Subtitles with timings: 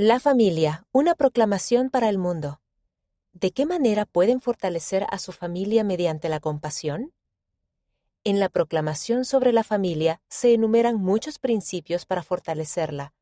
[0.00, 2.60] La familia, una proclamación para el mundo.
[3.32, 7.12] ¿De qué manera pueden fortalecer a su familia mediante la compasión?
[8.22, 13.12] En la proclamación sobre la familia se enumeran muchos principios para fortalecerla,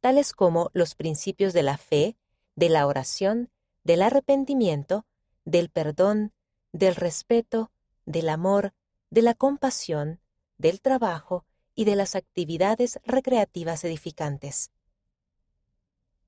[0.00, 2.18] tales como los principios de la fe,
[2.56, 3.48] de la oración,
[3.82, 5.06] del arrepentimiento,
[5.46, 6.34] del perdón,
[6.72, 7.72] del respeto,
[8.04, 8.74] del amor,
[9.08, 10.20] de la compasión,
[10.58, 14.72] del trabajo y de las actividades recreativas edificantes.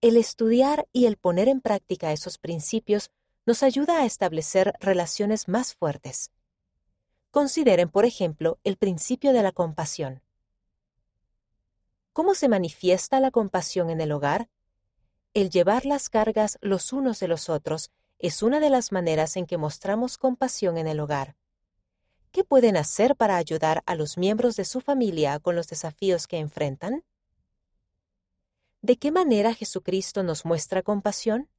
[0.03, 3.11] El estudiar y el poner en práctica esos principios
[3.45, 6.31] nos ayuda a establecer relaciones más fuertes.
[7.31, 10.23] Consideren, por ejemplo, el principio de la compasión.
[12.15, 14.49] ¿Cómo se manifiesta la compasión en el hogar?
[15.35, 19.45] El llevar las cargas los unos de los otros es una de las maneras en
[19.45, 21.37] que mostramos compasión en el hogar.
[22.33, 26.39] ¿Qué pueden hacer para ayudar a los miembros de su familia con los desafíos que
[26.39, 27.05] enfrentan?
[28.83, 31.51] ¿De qué manera Jesucristo nos muestra compasión?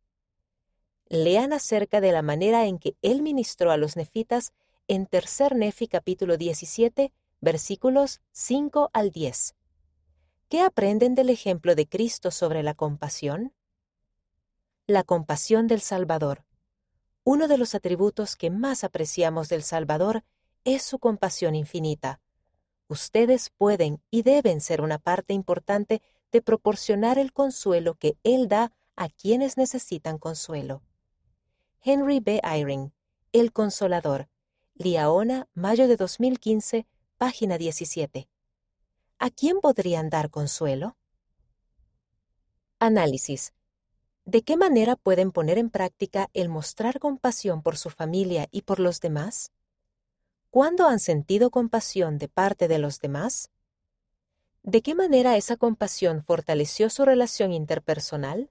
[1.07, 4.53] Lean acerca de la manera en que Él ministró a los nefitas
[4.87, 9.55] en Tercer Nefi capítulo 17, versículos 5 al 10.
[10.49, 13.53] ¿Qué aprenden del ejemplo de Cristo sobre la compasión?
[14.87, 16.43] La compasión del Salvador.
[17.23, 20.23] Uno de los atributos que más apreciamos del Salvador
[20.63, 22.19] es su compasión infinita.
[22.87, 28.73] Ustedes pueden y deben ser una parte importante de proporcionar el consuelo que Él da
[28.95, 30.83] a quienes necesitan consuelo.
[31.83, 32.41] Henry B.
[32.43, 32.93] Eyring,
[33.31, 34.29] El Consolador,
[34.75, 38.29] Liaona, mayo de 2015, página 17.
[39.19, 40.97] ¿A quién podrían dar consuelo?
[42.79, 43.53] Análisis.
[44.25, 48.79] ¿De qué manera pueden poner en práctica el mostrar compasión por su familia y por
[48.79, 49.51] los demás?
[50.49, 53.49] ¿Cuándo han sentido compasión de parte de los demás?
[54.71, 58.49] ¿De qué manera esa compasión fortaleció su relación interpersonal?